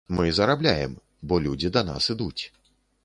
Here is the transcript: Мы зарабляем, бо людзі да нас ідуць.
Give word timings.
Мы 0.19 0.25
зарабляем, 0.37 0.95
бо 1.27 1.39
людзі 1.45 1.73
да 1.77 1.85
нас 1.91 2.09
ідуць. 2.15 2.43